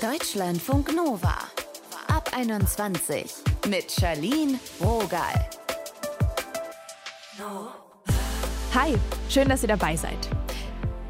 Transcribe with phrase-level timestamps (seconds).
[0.00, 1.36] Deutschlandfunk Nova.
[2.08, 3.34] Ab 21
[3.68, 5.34] mit Charlene Rogal.
[8.72, 8.94] Hi,
[9.28, 10.30] schön, dass ihr dabei seid.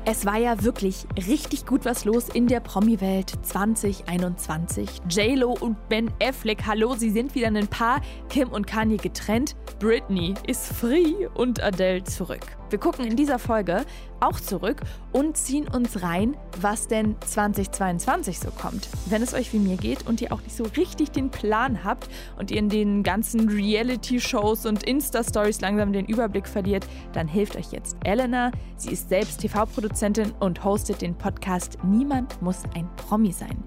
[0.07, 4.89] Es war ja wirklich richtig gut was los in der Promi-Welt 2021.
[5.11, 8.01] J-Lo und Ben Affleck, hallo, sie sind wieder ein Paar.
[8.31, 9.57] Kim und Kanye getrennt.
[9.79, 12.47] Britney ist free und Adele zurück.
[12.71, 13.85] Wir gucken in dieser Folge
[14.21, 18.89] auch zurück und ziehen uns rein, was denn 2022 so kommt.
[19.07, 22.09] Wenn es euch wie mir geht und ihr auch nicht so richtig den Plan habt
[22.39, 27.73] und ihr in den ganzen Reality-Shows und Insta-Stories langsam den Überblick verliert, dann hilft euch
[27.73, 28.53] jetzt Elena.
[28.77, 29.90] Sie ist selbst TV-Produzentin
[30.39, 33.63] und hostet den Podcast Niemand muss ein Promi sein.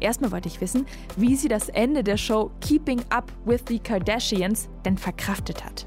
[0.00, 0.86] Erstmal wollte ich wissen,
[1.16, 5.86] wie sie das Ende der Show Keeping Up with the Kardashians denn verkraftet hat.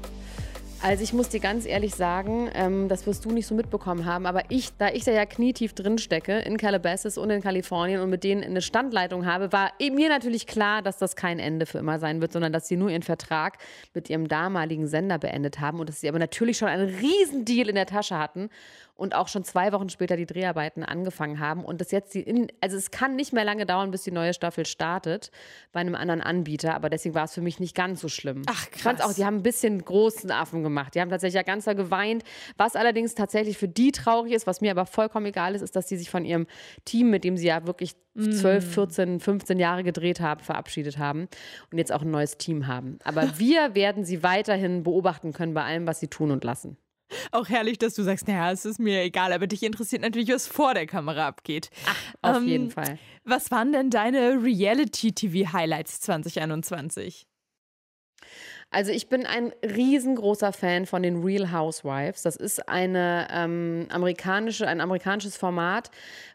[0.84, 4.26] Also ich muss dir ganz ehrlich sagen, ähm, das wirst du nicht so mitbekommen haben,
[4.26, 8.10] aber ich, da ich da ja knietief drin stecke in Calabasas und in Kalifornien und
[8.10, 12.00] mit denen eine Standleitung habe, war mir natürlich klar, dass das kein Ende für immer
[12.00, 13.58] sein wird, sondern dass sie nur ihren Vertrag
[13.94, 17.76] mit ihrem damaligen Sender beendet haben und dass sie aber natürlich schon einen Riesendeal in
[17.76, 18.50] der Tasche hatten
[19.02, 22.46] und auch schon zwei Wochen später die Dreharbeiten angefangen haben und das jetzt die, in,
[22.60, 25.32] also es kann nicht mehr lange dauern, bis die neue Staffel startet
[25.72, 28.42] bei einem anderen Anbieter, aber deswegen war es für mich nicht ganz so schlimm.
[28.46, 29.00] Ach krass.
[29.00, 30.94] auch, die haben ein bisschen großen Affen gemacht.
[30.94, 32.22] Die haben tatsächlich ja ganz da geweint.
[32.56, 35.88] Was allerdings tatsächlich für die traurig ist, was mir aber vollkommen egal ist, ist, dass
[35.88, 36.46] sie sich von ihrem
[36.84, 41.26] Team, mit dem sie ja wirklich 12, 14, 15 Jahre gedreht haben, verabschiedet haben
[41.72, 43.00] und jetzt auch ein neues Team haben.
[43.02, 46.76] Aber wir werden sie weiterhin beobachten können bei allem, was sie tun und lassen.
[47.30, 50.46] Auch herrlich, dass du sagst, naja, es ist mir egal, aber dich interessiert natürlich, was
[50.46, 51.70] vor der Kamera abgeht.
[51.86, 52.98] Ach, auf ähm, jeden Fall.
[53.24, 57.26] Was waren denn deine Reality-TV-Highlights 2021?
[58.70, 62.22] Also ich bin ein riesengroßer Fan von den Real Housewives.
[62.22, 65.90] Das ist eine ähm, amerikanische, ein amerikanisches Format,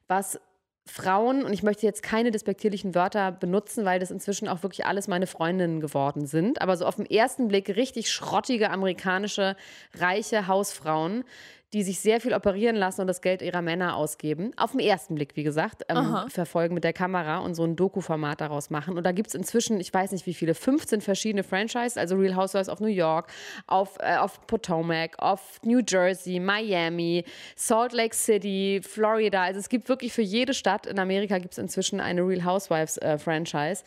[0.07, 0.39] was
[0.87, 5.07] Frauen, und ich möchte jetzt keine despektierlichen Wörter benutzen, weil das inzwischen auch wirklich alles
[5.07, 9.55] meine Freundinnen geworden sind, aber so auf den ersten Blick richtig schrottige amerikanische,
[9.93, 11.23] reiche Hausfrauen,
[11.73, 14.51] die sich sehr viel operieren lassen und das Geld ihrer Männer ausgeben.
[14.55, 18.39] Auf den ersten Blick, wie gesagt, ähm, verfolgen mit der Kamera und so ein Doku-Format
[18.39, 18.97] daraus machen.
[18.97, 22.35] Und da gibt es inzwischen, ich weiß nicht wie viele, 15 verschiedene Franchises, also Real
[22.35, 23.29] Housewives of New York,
[23.67, 27.25] auf, äh, auf Potomac, auf New Jersey, Miami,
[27.57, 29.43] Salt Lake City, Florida.
[29.43, 32.97] Also es gibt wirklich für jede Stadt in Amerika gibt es inzwischen eine Real Housewives
[32.99, 33.83] äh, Franchise.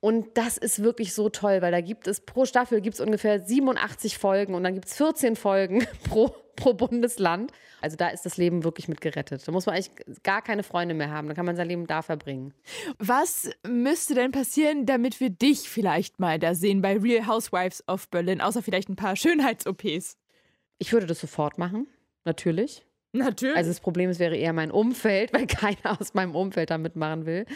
[0.00, 3.38] Und das ist wirklich so toll, weil da gibt es pro Staffel gibt es ungefähr
[3.38, 7.52] 87 Folgen und dann gibt es 14 Folgen pro, pro Bundesland.
[7.80, 9.46] Also da ist das Leben wirklich mit gerettet.
[9.46, 9.90] Da muss man eigentlich
[10.22, 11.28] gar keine Freunde mehr haben.
[11.28, 12.54] Da kann man sein Leben da verbringen.
[12.98, 18.08] Was müsste denn passieren, damit wir dich vielleicht mal da sehen bei Real Housewives of
[18.08, 20.16] Berlin, außer vielleicht ein paar Schönheits-OPs?
[20.78, 21.86] Ich würde das sofort machen,
[22.24, 22.84] natürlich.
[23.12, 23.56] Natürlich.
[23.56, 27.26] Also das Problem ist, wäre eher mein Umfeld, weil keiner aus meinem Umfeld da mitmachen
[27.26, 27.46] will.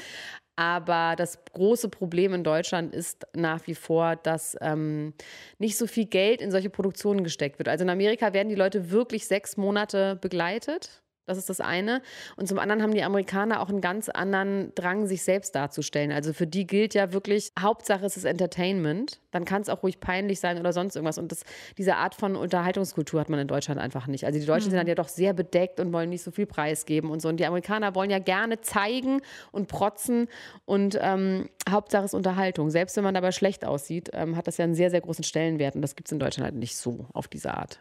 [0.56, 5.12] Aber das große Problem in Deutschland ist nach wie vor, dass ähm,
[5.58, 7.68] nicht so viel Geld in solche Produktionen gesteckt wird.
[7.68, 12.02] Also in Amerika werden die Leute wirklich sechs Monate begleitet das ist das eine.
[12.36, 16.12] Und zum anderen haben die Amerikaner auch einen ganz anderen Drang, sich selbst darzustellen.
[16.12, 19.20] Also für die gilt ja wirklich, Hauptsache ist es Entertainment.
[19.32, 21.18] Dann kann es auch ruhig peinlich sein oder sonst irgendwas.
[21.18, 21.42] Und das,
[21.76, 24.24] diese Art von Unterhaltungskultur hat man in Deutschland einfach nicht.
[24.24, 24.70] Also die Deutschen mhm.
[24.70, 27.28] sind dann ja doch sehr bedeckt und wollen nicht so viel preisgeben und so.
[27.28, 29.20] Und die Amerikaner wollen ja gerne zeigen
[29.50, 30.28] und protzen.
[30.64, 32.70] Und ähm, Hauptsache ist Unterhaltung.
[32.70, 35.74] Selbst wenn man dabei schlecht aussieht, ähm, hat das ja einen sehr, sehr großen Stellenwert.
[35.74, 37.80] Und das gibt es in Deutschland halt nicht so auf diese Art.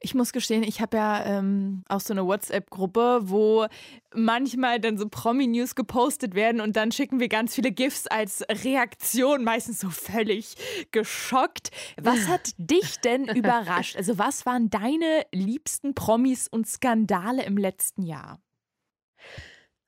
[0.00, 3.66] Ich muss gestehen, ich habe ja ähm, auch so eine WhatsApp-Gruppe, wo
[4.14, 9.44] manchmal dann so Promi-News gepostet werden und dann schicken wir ganz viele GIFs als Reaktion,
[9.44, 10.56] meistens so völlig
[10.90, 11.70] geschockt.
[12.00, 13.96] Was hat dich denn überrascht?
[13.96, 18.40] Also, was waren deine liebsten Promis und Skandale im letzten Jahr?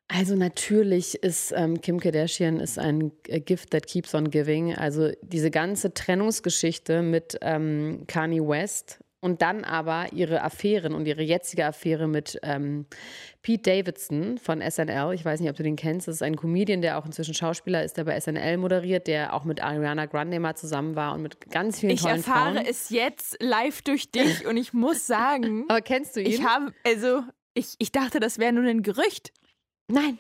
[0.09, 4.75] Also natürlich ist ähm, Kim Kardashian ist ein Gift that keeps on giving.
[4.75, 11.23] Also diese ganze Trennungsgeschichte mit ähm, Kanye West und dann aber ihre Affären und ihre
[11.23, 12.85] jetzige Affäre mit ähm,
[13.41, 15.15] Pete Davidson von SNL.
[15.15, 16.09] Ich weiß nicht, ob du den kennst.
[16.09, 19.45] Das ist ein Comedian, der auch inzwischen Schauspieler ist, der bei SNL moderiert, der auch
[19.45, 22.53] mit Ariana Grande mal zusammen war und mit ganz vielen ich tollen Frauen.
[22.53, 25.65] Ich erfahre es jetzt live durch dich und ich muss sagen.
[25.69, 26.27] aber kennst du ihn?
[26.27, 27.23] Ich habe, also,
[27.55, 29.33] ich, ich dachte, das wäre nur ein Gerücht.
[29.89, 30.19] Nein,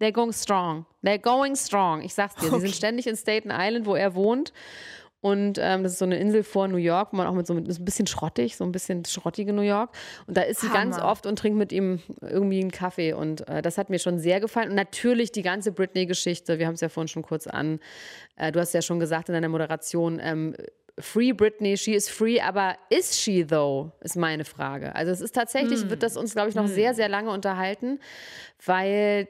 [0.00, 0.84] They're going strong.
[1.02, 2.02] They're going strong.
[2.02, 2.48] Ich sag's dir.
[2.48, 2.56] Okay.
[2.56, 4.52] Sie sind ständig in Staten Island, wo er wohnt.
[5.24, 7.54] Und ähm, das ist so eine Insel vor New York, wo man auch mit so
[7.54, 9.88] mit, ein bisschen schrottig, so ein bisschen schrottige New York.
[10.26, 10.80] Und da ist sie Hammer.
[10.80, 13.14] ganz oft und trinkt mit ihm irgendwie einen Kaffee.
[13.14, 14.68] Und äh, das hat mir schon sehr gefallen.
[14.68, 17.80] Und natürlich die ganze Britney-Geschichte, wir haben es ja vorhin schon kurz an.
[18.36, 20.54] Äh, du hast ja schon gesagt in deiner Moderation, ähm,
[20.98, 24.94] Free Britney, she is free, aber is she though, ist meine Frage.
[24.94, 25.88] Also es ist tatsächlich, hm.
[25.88, 26.74] wird das uns, glaube ich, noch hm.
[26.74, 27.98] sehr, sehr lange unterhalten,
[28.66, 29.26] weil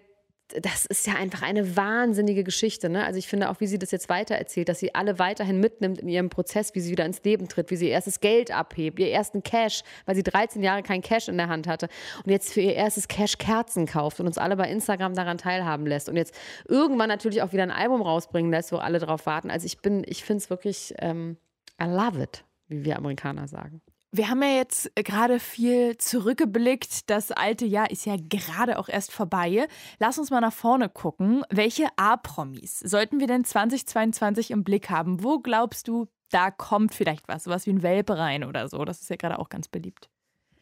[0.60, 2.88] das ist ja einfach eine wahnsinnige Geschichte.
[2.88, 3.04] Ne?
[3.04, 6.08] Also ich finde auch, wie sie das jetzt weitererzählt, dass sie alle weiterhin mitnimmt in
[6.08, 9.10] ihrem Prozess, wie sie wieder ins Leben tritt, wie sie ihr erstes Geld abhebt, ihr
[9.10, 11.88] ersten Cash, weil sie 13 Jahre kein Cash in der Hand hatte
[12.24, 15.86] und jetzt für ihr erstes Cash Kerzen kauft und uns alle bei Instagram daran teilhaben
[15.86, 16.34] lässt und jetzt
[16.68, 19.50] irgendwann natürlich auch wieder ein Album rausbringen lässt, wo alle drauf warten.
[19.50, 21.36] Also ich bin, ich finde es wirklich, ähm,
[21.82, 23.80] I love it, wie wir Amerikaner sagen.
[24.16, 27.11] Wir haben ja jetzt gerade viel zurückgeblickt.
[27.11, 29.66] Das alte Jahr ist ja gerade auch erst vorbei.
[29.99, 31.43] Lass uns mal nach vorne gucken.
[31.50, 35.25] Welche A-Promis sollten wir denn 2022 im Blick haben?
[35.25, 37.43] Wo glaubst du, da kommt vielleicht was?
[37.43, 38.84] Sowas wie ein Welpe rein oder so.
[38.84, 40.08] Das ist ja gerade auch ganz beliebt.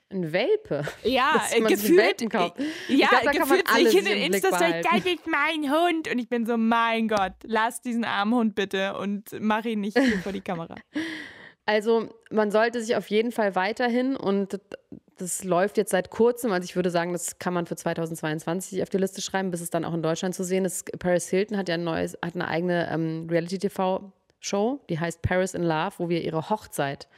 [0.09, 0.87] Ein Welpe?
[1.03, 2.23] Ja, gefühlt.
[2.89, 6.11] Ja, glaub, gefühlt ich in den Insta-Story, das ist mein Hund.
[6.11, 9.99] Und ich bin so, mein Gott, lass diesen armen Hund bitte und mach ihn nicht
[10.23, 10.77] vor die Kamera.
[11.67, 14.59] Also man sollte sich auf jeden Fall weiterhin und
[15.19, 18.91] das läuft jetzt seit kurzem, also ich würde sagen, das kann man für 2022 auf
[18.91, 20.91] die Liste schreiben, bis es dann auch in Deutschland zu sehen ist.
[20.99, 25.63] Paris Hilton hat ja ein neues, hat eine eigene ähm, Reality-TV-Show, die heißt Paris in
[25.63, 27.09] Love, wo wir ihre Hochzeit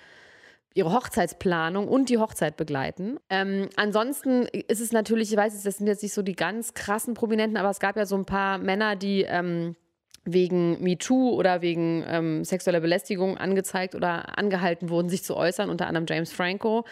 [0.75, 3.19] ihre Hochzeitsplanung und die Hochzeit begleiten.
[3.31, 7.15] Ähm, ansonsten ist es natürlich, ich weiß, das sind jetzt nicht so die ganz krassen
[7.15, 9.77] Prominenten, aber es gab ja so ein paar Männer, die ähm,
[10.25, 15.87] wegen MeToo oder wegen ähm, sexueller Belästigung angezeigt oder angehalten wurden, sich zu äußern, unter
[15.87, 16.85] anderem James Franco.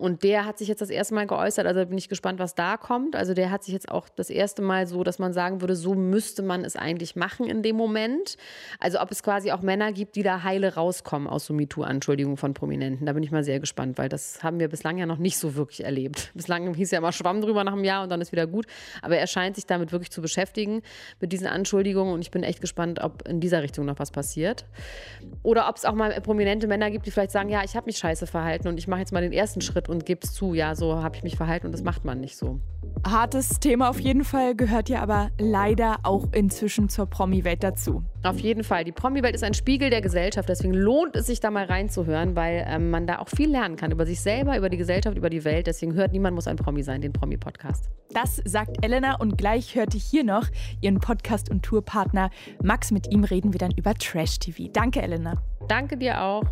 [0.00, 2.78] Und der hat sich jetzt das erste Mal geäußert, also bin ich gespannt, was da
[2.78, 3.14] kommt.
[3.14, 5.94] Also der hat sich jetzt auch das erste Mal so, dass man sagen würde, so
[5.94, 8.38] müsste man es eigentlich machen in dem Moment.
[8.78, 12.54] Also ob es quasi auch Männer gibt, die da heile rauskommen aus so MeToo-Anschuldigungen von
[12.54, 13.04] Prominenten.
[13.04, 15.54] Da bin ich mal sehr gespannt, weil das haben wir bislang ja noch nicht so
[15.54, 16.30] wirklich erlebt.
[16.34, 18.64] Bislang hieß ja immer Schwamm drüber nach einem Jahr und dann ist wieder gut.
[19.02, 20.80] Aber er scheint sich damit wirklich zu beschäftigen,
[21.20, 22.14] mit diesen Anschuldigungen.
[22.14, 24.64] Und ich bin echt gespannt, ob in dieser Richtung noch was passiert.
[25.42, 27.98] Oder ob es auch mal prominente Männer gibt, die vielleicht sagen, ja, ich habe mich
[27.98, 31.02] scheiße verhalten und ich mache jetzt mal den ersten Schritt und es zu, ja, so
[31.02, 32.60] habe ich mich verhalten und das macht man nicht so.
[33.06, 38.02] Hartes Thema auf jeden Fall, gehört ja aber leider auch inzwischen zur Promi-Welt dazu.
[38.22, 38.84] Auf jeden Fall.
[38.84, 42.64] Die Promi-Welt ist ein Spiegel der Gesellschaft, deswegen lohnt es sich da mal reinzuhören, weil
[42.66, 45.44] ähm, man da auch viel lernen kann über sich selber, über die Gesellschaft, über die
[45.44, 45.66] Welt.
[45.66, 47.88] Deswegen hört niemand muss ein Promi sein, den Promi-Podcast.
[48.12, 50.46] Das sagt Elena und gleich hört ihr hier noch
[50.80, 52.30] ihren Podcast- und Tourpartner
[52.62, 52.90] Max.
[52.90, 54.70] Mit ihm reden wir dann über Trash-TV.
[54.72, 55.42] Danke, Elena.
[55.68, 56.44] Danke dir auch.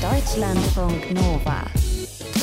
[0.00, 1.91] Deutschlandfunk Nova.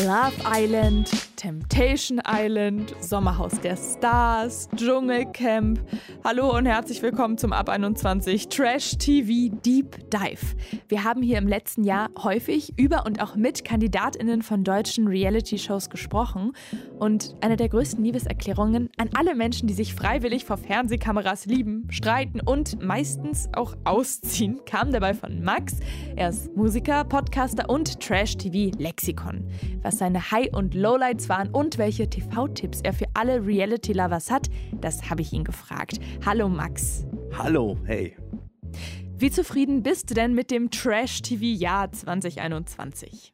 [0.05, 5.81] Love Island, Temptation Island, Sommerhaus der Stars, Dschungelcamp.
[6.23, 10.55] Hallo und herzlich willkommen zum Ab 21 Trash TV Deep Dive.
[10.87, 15.89] Wir haben hier im letzten Jahr häufig über und auch mit Kandidatinnen von deutschen Reality-Shows
[15.89, 16.53] gesprochen
[16.97, 22.39] und eine der größten Liebeserklärungen an alle Menschen, die sich freiwillig vor Fernsehkameras lieben, streiten
[22.39, 25.75] und meistens auch ausziehen, kam dabei von Max.
[26.15, 29.45] Er ist Musiker, Podcaster und Trash TV Lexikon
[29.89, 34.47] was seine High- und Lowlights waren und welche TV-Tipps er für alle Reality-Lovers hat,
[34.79, 35.99] das habe ich ihn gefragt.
[36.23, 37.07] Hallo Max.
[37.35, 38.15] Hallo, hey.
[39.17, 43.33] Wie zufrieden bist du denn mit dem Trash-TV-Jahr 2021?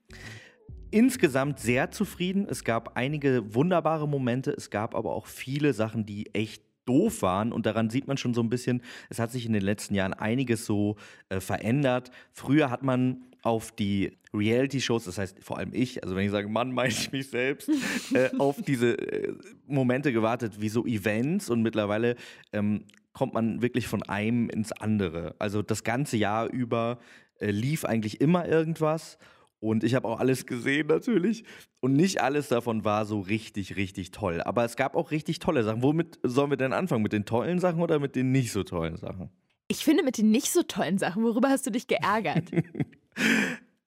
[0.91, 2.47] Insgesamt sehr zufrieden.
[2.49, 7.51] Es gab einige wunderbare Momente, es gab aber auch viele Sachen, die echt doof waren.
[7.51, 10.13] Und daran sieht man schon so ein bisschen, es hat sich in den letzten Jahren
[10.13, 10.95] einiges so
[11.27, 12.11] äh, verändert.
[12.31, 16.47] Früher hat man auf die Reality-Shows, das heißt vor allem ich, also wenn ich sage
[16.47, 17.69] Mann, meine ich mich selbst,
[18.13, 19.33] äh, auf diese äh,
[19.67, 22.15] Momente gewartet, wie so Events und mittlerweile
[22.51, 25.35] ähm, kommt man wirklich von einem ins andere.
[25.37, 26.99] Also das ganze Jahr über
[27.39, 29.19] äh, lief eigentlich immer irgendwas
[29.59, 31.43] und ich habe auch alles gesehen natürlich.
[31.79, 34.41] Und nicht alles davon war so richtig, richtig toll.
[34.41, 35.83] Aber es gab auch richtig tolle Sachen.
[35.83, 37.03] Womit sollen wir denn anfangen?
[37.03, 39.29] Mit den tollen Sachen oder mit den nicht so tollen Sachen?
[39.67, 42.51] Ich finde mit den nicht so tollen Sachen, worüber hast du dich geärgert?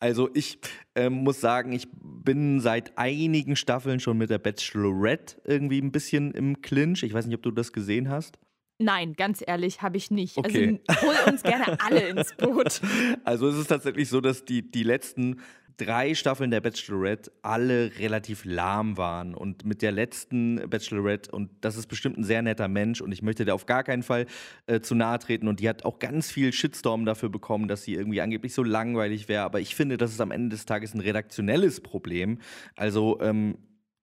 [0.00, 0.58] Also ich
[0.94, 6.30] äh, muss sagen, ich bin seit einigen Staffeln schon mit der Bachelorette irgendwie ein bisschen
[6.32, 7.02] im Clinch.
[7.02, 8.38] Ich weiß nicht, ob du das gesehen hast.
[8.80, 10.36] Nein, ganz ehrlich, habe ich nicht.
[10.38, 10.80] Also okay.
[10.86, 12.80] Also hol uns gerne alle ins Boot.
[13.24, 15.40] Also es ist tatsächlich so, dass die, die letzten
[15.78, 19.34] drei Staffeln der Bachelorette alle relativ lahm waren.
[19.34, 23.22] Und mit der letzten Bachelorette, und das ist bestimmt ein sehr netter Mensch und ich
[23.22, 24.26] möchte dir auf gar keinen Fall
[24.66, 25.48] äh, zu nahe treten.
[25.48, 29.28] Und die hat auch ganz viel Shitstorm dafür bekommen, dass sie irgendwie angeblich so langweilig
[29.28, 29.44] wäre.
[29.44, 32.38] Aber ich finde, das ist am Ende des Tages ein redaktionelles Problem.
[32.76, 33.56] Also ähm,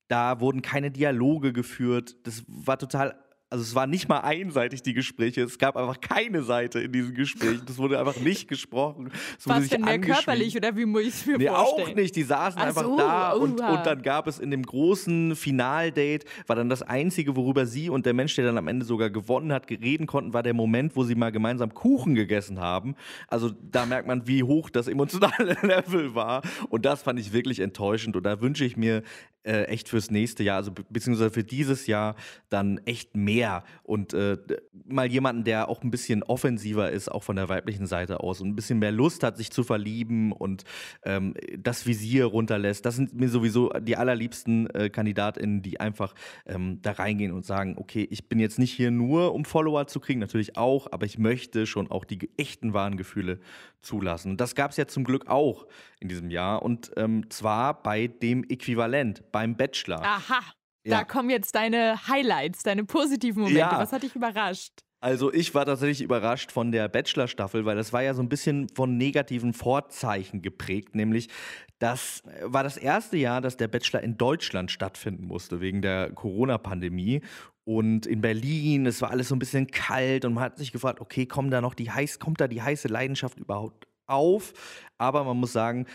[0.07, 2.15] da wurden keine Dialoge geführt.
[2.23, 3.15] Das war total
[3.49, 7.13] also es war nicht mal einseitig die Gespräche, es gab einfach keine Seite in diesen
[7.13, 7.61] Gesprächen.
[7.65, 9.11] Das wurde einfach nicht gesprochen.
[9.37, 11.89] Es Was denn mehr körperlich oder wie muss ich es mir nee, vorstellen?
[11.91, 12.15] auch nicht.
[12.15, 16.25] Die saßen Ach einfach so, da und, und dann gab es in dem großen Finaldate,
[16.47, 19.53] war dann das Einzige, worüber sie und der Mensch, der dann am Ende sogar gewonnen
[19.53, 22.95] hat, reden konnten, war der Moment, wo sie mal gemeinsam Kuchen gegessen haben.
[23.27, 26.41] Also da merkt man, wie hoch das emotionale Level war.
[26.69, 28.15] Und das fand ich wirklich enttäuschend.
[28.15, 29.03] Und da wünsche ich mir
[29.43, 32.15] äh, echt fürs nächste Jahr, also be- beziehungsweise für dieses Jahr
[32.49, 33.34] dann echt mehr
[33.83, 34.37] und äh,
[34.85, 38.49] mal jemanden, der auch ein bisschen offensiver ist, auch von der weiblichen Seite aus und
[38.49, 40.63] ein bisschen mehr Lust hat, sich zu verlieben und
[41.03, 42.85] ähm, das Visier runterlässt.
[42.85, 46.13] Das sind mir sowieso die allerliebsten äh, KandidatInnen, die einfach
[46.45, 49.99] ähm, da reingehen und sagen, okay, ich bin jetzt nicht hier nur, um Follower zu
[49.99, 53.39] kriegen, natürlich auch, aber ich möchte schon auch die echten wahren Gefühle
[53.81, 54.31] zulassen.
[54.31, 55.67] Und das gab es ja zum Glück auch
[55.99, 60.01] in diesem Jahr und ähm, zwar bei dem Äquivalent, beim Bachelor.
[60.03, 60.39] Aha.
[60.85, 60.99] Ja.
[60.99, 63.59] Da kommen jetzt deine Highlights, deine positiven Momente.
[63.59, 63.79] Ja.
[63.79, 64.81] Was hat dich überrascht?
[65.01, 68.69] Also ich war tatsächlich überrascht von der Bachelor-Staffel, weil das war ja so ein bisschen
[68.69, 71.29] von negativen Vorzeichen geprägt, nämlich
[71.77, 77.21] das war das erste Jahr, dass der Bachelor in Deutschland stattfinden musste wegen der Corona-Pandemie.
[77.65, 81.01] Und in Berlin, es war alles so ein bisschen kalt und man hat sich gefragt,
[81.01, 84.53] okay, kommt da noch die heiß, kommt da die heiße Leidenschaft überhaupt auf?
[84.97, 85.85] Aber man muss sagen,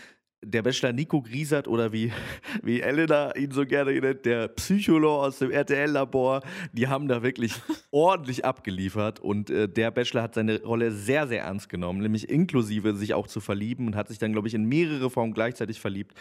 [0.43, 2.11] der Bachelor Nico Griesert oder wie,
[2.63, 6.41] wie Elena ihn so gerne nennt, der Psycholog aus dem RTL-Labor,
[6.73, 7.53] die haben da wirklich
[7.91, 12.95] ordentlich abgeliefert und äh, der Bachelor hat seine Rolle sehr, sehr ernst genommen, nämlich inklusive
[12.95, 16.13] sich auch zu verlieben und hat sich dann, glaube ich, in mehrere Formen gleichzeitig verliebt.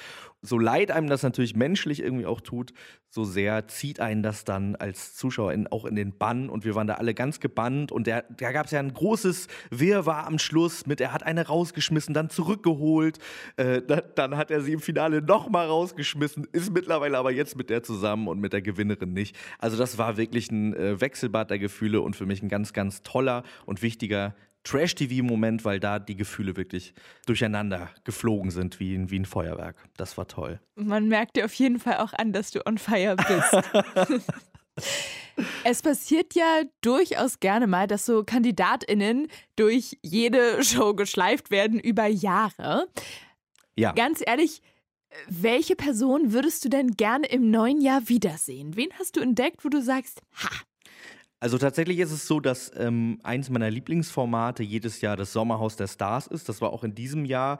[0.42, 2.72] So leid einem das natürlich menschlich irgendwie auch tut,
[3.08, 6.74] so sehr zieht einen das dann als Zuschauer in, auch in den Bann und wir
[6.74, 10.38] waren da alle ganz gebannt und der, da gab es ja ein großes Wirrwarr am
[10.38, 13.18] Schluss mit, er hat eine rausgeschmissen, dann zurückgeholt,
[13.56, 17.70] äh, da, dann hat er sie im Finale nochmal rausgeschmissen, ist mittlerweile aber jetzt mit
[17.70, 19.36] der zusammen und mit der Gewinnerin nicht.
[19.58, 23.02] Also das war wirklich ein äh, Wechselbad der Gefühle und für mich ein ganz, ganz
[23.02, 26.92] toller und wichtiger Trash-TV-Moment, weil da die Gefühle wirklich
[27.26, 29.76] durcheinander geflogen sind wie ein, wie ein Feuerwerk.
[29.96, 30.60] Das war toll.
[30.74, 34.22] Man merkt dir auf jeden Fall auch an, dass du on fire bist.
[35.64, 42.06] Es passiert ja durchaus gerne mal, dass so KandidatInnen durch jede Show geschleift werden über
[42.06, 42.88] Jahre.
[43.76, 43.92] Ja.
[43.92, 44.62] Ganz ehrlich,
[45.28, 48.76] welche Person würdest du denn gerne im neuen Jahr wiedersehen?
[48.76, 50.50] Wen hast du entdeckt, wo du sagst, ha,
[51.42, 55.88] Also tatsächlich ist es so, dass ähm, eins meiner Lieblingsformate jedes Jahr das Sommerhaus der
[55.88, 56.48] Stars ist.
[56.48, 57.58] Das war auch in diesem Jahr,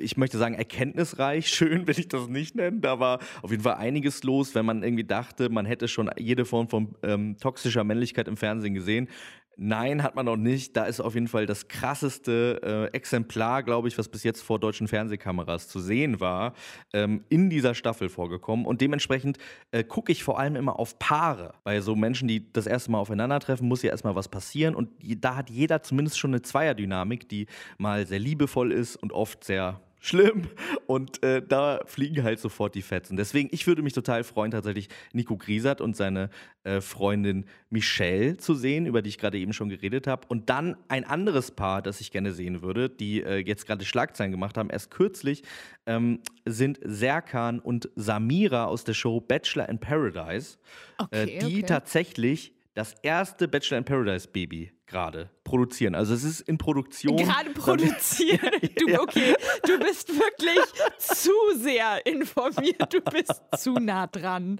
[0.00, 1.48] ich möchte sagen, erkenntnisreich.
[1.54, 2.80] Schön will ich das nicht nennen.
[2.80, 6.44] Da war auf jeden Fall einiges los, wenn man irgendwie dachte, man hätte schon jede
[6.46, 9.08] Form von ähm, toxischer Männlichkeit im Fernsehen gesehen.
[9.56, 10.76] Nein, hat man noch nicht.
[10.76, 14.58] Da ist auf jeden Fall das krasseste äh, Exemplar, glaube ich, was bis jetzt vor
[14.58, 16.54] deutschen Fernsehkameras zu sehen war,
[16.94, 18.64] ähm, in dieser Staffel vorgekommen.
[18.64, 19.38] Und dementsprechend
[19.70, 21.52] äh, gucke ich vor allem immer auf Paare.
[21.62, 24.74] Bei so Menschen, die das erste Mal aufeinandertreffen, muss ja erstmal was passieren.
[24.74, 24.90] Und
[25.20, 29.80] da hat jeder zumindest schon eine Zweierdynamik, die mal sehr liebevoll ist und oft sehr
[30.00, 30.48] schlimm.
[30.86, 33.16] Und äh, da fliegen halt sofort die Fetzen.
[33.16, 36.30] Deswegen, ich würde mich total freuen, tatsächlich Nico Griesert und seine
[36.64, 40.26] äh, Freundin Michelle zu sehen, über die ich gerade eben schon geredet habe.
[40.28, 44.32] Und dann ein anderes Paar, das ich gerne sehen würde, die äh, jetzt gerade Schlagzeilen
[44.32, 45.42] gemacht haben, erst kürzlich,
[45.86, 50.58] ähm, sind Serkan und Samira aus der Show Bachelor in Paradise,
[50.98, 51.66] Okay, äh, die okay.
[51.66, 55.94] tatsächlich das erste Bachelor in Paradise Baby gerade produzieren.
[55.94, 57.16] Also es ist in Produktion.
[57.16, 58.40] gerade produzieren?
[58.80, 59.34] Du, okay,
[59.66, 60.58] du bist wirklich
[60.98, 64.58] zu sehr informiert, du bist zu nah dran.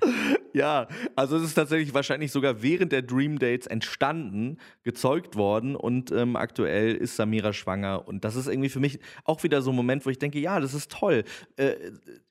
[0.52, 6.10] Ja, also es ist tatsächlich wahrscheinlich sogar während der Dream Dates entstanden, gezeugt worden und
[6.12, 9.76] ähm, aktuell ist Samira schwanger und das ist irgendwie für mich auch wieder so ein
[9.76, 11.24] Moment, wo ich denke, ja, das ist toll.
[11.56, 11.74] Äh,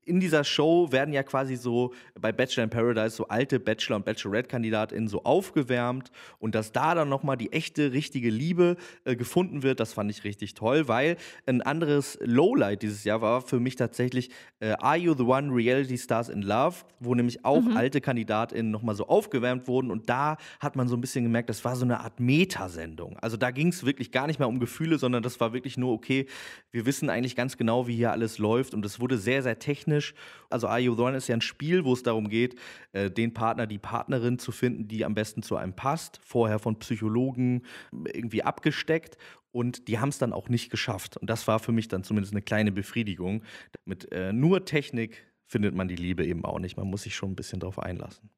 [0.10, 4.06] in dieser Show werden ja quasi so bei Bachelor in Paradise so alte Bachelor- und
[4.06, 9.80] Bachelorette-KandidatInnen so aufgewärmt und dass da dann nochmal die echte, richtige Liebe äh, gefunden wird,
[9.80, 14.30] das fand ich richtig toll, weil ein anderes Lowlight dieses Jahr war für mich tatsächlich
[14.60, 18.96] äh, Are You the One Reality Stars in Love, wo nämlich auch alte KandidatInnen nochmal
[18.96, 22.00] so aufgewärmt wurden und da hat man so ein bisschen gemerkt, das war so eine
[22.00, 23.18] Art Metasendung.
[23.20, 25.94] Also da ging es wirklich gar nicht mehr um Gefühle, sondern das war wirklich nur,
[25.94, 26.28] okay,
[26.72, 30.14] wir wissen eigentlich ganz genau, wie hier alles läuft und es wurde sehr, sehr technisch.
[30.50, 32.56] Also Are You the One ist ja ein Spiel, wo es darum geht,
[32.94, 36.80] äh, den Partner, die Partnerin zu finden, die am besten zu einem passt, vorher von
[36.80, 39.18] Psychologen irgendwie abgesteckt
[39.52, 41.18] und die haben es dann auch nicht geschafft.
[41.18, 43.44] Und das war für mich dann zumindest eine kleine Befriedigung.
[43.86, 46.78] Mit äh, nur Technik findet man die Liebe eben auch nicht.
[46.78, 48.30] Man muss sich schon ein bisschen drauf einlassen.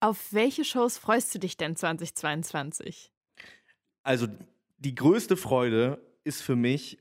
[0.00, 3.12] Auf welche Shows freust du dich denn 2022?
[4.02, 4.28] Also
[4.78, 6.98] die größte Freude ist für mich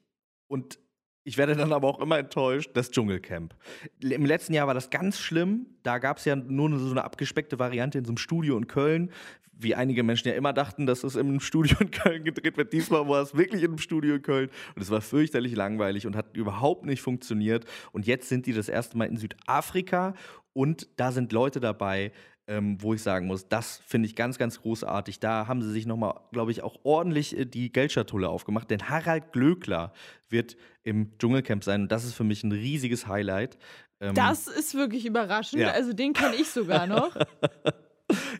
[0.48, 0.80] und
[1.27, 3.56] Ich werde dann aber auch immer enttäuscht, das Dschungelcamp.
[4.00, 5.65] Im letzten Jahr war das ganz schlimm.
[5.82, 9.12] Da gab es ja nur so eine abgespeckte Variante in so einem Studio in Köln,
[9.58, 12.74] wie einige Menschen ja immer dachten, dass es im Studio in Köln gedreht wird.
[12.74, 16.36] Diesmal war es wirklich einem Studio in Köln und es war fürchterlich langweilig und hat
[16.36, 17.66] überhaupt nicht funktioniert.
[17.92, 20.14] Und jetzt sind die das erste Mal in Südafrika
[20.54, 22.12] und da sind Leute dabei,
[22.48, 25.20] ähm, wo ich sagen muss, das finde ich ganz, ganz großartig.
[25.20, 28.70] Da haben sie sich nochmal, glaube ich, auch ordentlich äh, die Geldschatulle aufgemacht.
[28.70, 29.94] Denn Harald Glöckler
[30.30, 33.58] wird im Dschungelcamp sein und das ist für mich ein riesiges Highlight.
[34.00, 35.62] Ähm, das ist wirklich überraschend.
[35.62, 35.72] Ja.
[35.72, 37.16] Also den kenne ich sogar noch.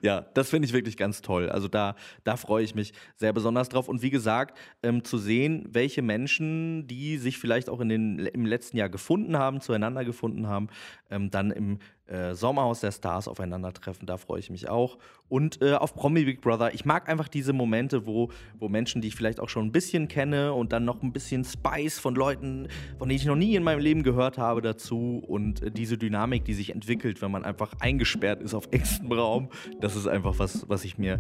[0.02, 1.50] ja, das finde ich wirklich ganz toll.
[1.50, 3.88] Also da, da freue ich mich sehr besonders drauf.
[3.88, 8.46] Und wie gesagt, ähm, zu sehen, welche Menschen, die sich vielleicht auch in den, im
[8.46, 10.68] letzten Jahr gefunden haben, zueinander gefunden haben,
[11.10, 14.06] ähm, dann im äh, Sommerhaus der Stars aufeinandertreffen.
[14.06, 14.98] Da freue ich mich auch.
[15.28, 16.74] Und äh, auf Promi Big Brother.
[16.74, 20.08] Ich mag einfach diese Momente, wo, wo Menschen, die ich vielleicht auch schon ein bisschen
[20.08, 22.68] kenne und dann noch ein bisschen Spice von Leuten,
[23.00, 25.24] von denen ich noch nie in meinem Leben gehört habe, dazu.
[25.28, 29.50] Und äh, diese Dynamik, die sich entwickelt, wenn man einfach eingesperrt ist auf engstem Raum.
[29.82, 31.20] Das ist einfach was, was ich mir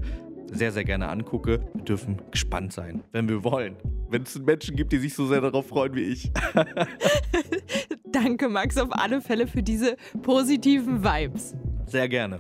[0.51, 1.61] sehr, sehr gerne angucke.
[1.73, 3.75] Wir dürfen gespannt sein, wenn wir wollen.
[4.09, 6.31] Wenn es Menschen gibt, die sich so sehr darauf freuen wie ich.
[8.15, 11.53] Danke, Max, auf alle Fälle für diese positiven Vibes.
[11.85, 12.39] Sehr gerne.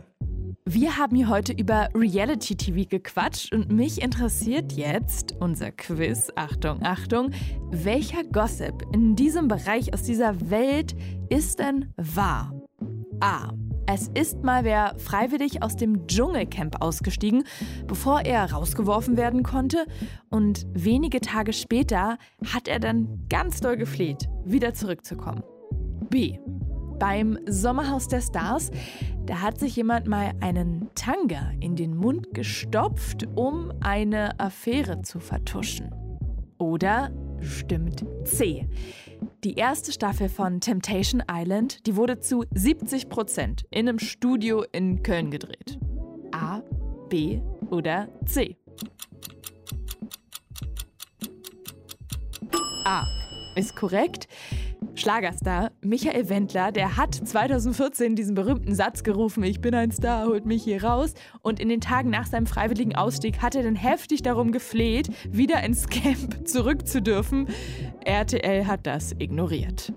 [0.63, 6.31] Wir haben hier heute über Reality TV gequatscht und mich interessiert jetzt unser Quiz.
[6.37, 7.31] Achtung, Achtung.
[7.71, 10.95] Welcher Gossip in diesem Bereich aus dieser Welt
[11.27, 12.53] ist denn wahr?
[13.19, 13.51] A.
[13.85, 17.43] Es ist mal wer freiwillig aus dem Dschungelcamp ausgestiegen,
[17.85, 19.85] bevor er rausgeworfen werden konnte.
[20.29, 22.17] Und wenige Tage später
[22.53, 25.43] hat er dann ganz doll gefleht, wieder zurückzukommen.
[26.09, 26.39] B.
[26.99, 28.71] Beim Sommerhaus der Stars,
[29.25, 35.19] da hat sich jemand mal einen Tanga in den Mund gestopft, um eine Affäre zu
[35.19, 35.93] vertuschen.
[36.57, 38.67] Oder stimmt C.
[39.43, 45.03] Die erste Staffel von Temptation Island, die wurde zu 70 Prozent in einem Studio in
[45.03, 45.77] Köln gedreht.
[46.31, 46.61] A,
[47.09, 48.57] B oder C?
[52.85, 53.05] A
[53.55, 54.27] ist korrekt.
[54.93, 60.45] Schlagerstar Michael Wendler, der hat 2014 diesen berühmten Satz gerufen, ich bin ein Star, holt
[60.45, 61.13] mich hier raus.
[61.41, 65.63] Und in den Tagen nach seinem freiwilligen Ausstieg hat er dann heftig darum gefleht, wieder
[65.63, 67.47] ins Camp zurück zu dürfen.
[68.05, 69.93] RTL hat das ignoriert.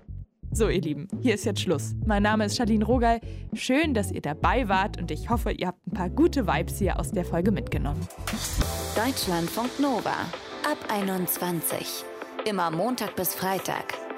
[0.51, 1.93] So, ihr Lieben, hier ist jetzt Schluss.
[2.05, 3.21] Mein Name ist Charlene Rogal.
[3.53, 6.99] Schön, dass ihr dabei wart und ich hoffe, ihr habt ein paar gute Vibes hier
[6.99, 8.07] aus der Folge mitgenommen.
[8.95, 10.15] Deutschlandfunk Nova
[10.69, 12.03] ab 21.
[12.45, 14.08] Immer Montag bis Freitag